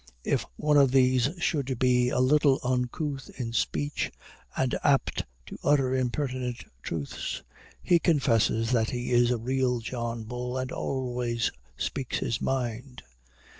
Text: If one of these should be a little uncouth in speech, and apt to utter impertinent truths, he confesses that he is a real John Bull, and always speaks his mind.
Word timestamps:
If 0.23 0.47
one 0.55 0.77
of 0.77 0.89
these 0.89 1.29
should 1.37 1.77
be 1.77 2.09
a 2.09 2.19
little 2.19 2.59
uncouth 2.63 3.29
in 3.39 3.53
speech, 3.53 4.11
and 4.57 4.75
apt 4.83 5.27
to 5.45 5.59
utter 5.63 5.93
impertinent 5.93 6.63
truths, 6.81 7.43
he 7.83 7.99
confesses 7.99 8.71
that 8.71 8.89
he 8.89 9.11
is 9.11 9.29
a 9.29 9.37
real 9.37 9.79
John 9.79 10.23
Bull, 10.23 10.57
and 10.57 10.71
always 10.71 11.51
speaks 11.77 12.17
his 12.17 12.41
mind. 12.41 13.03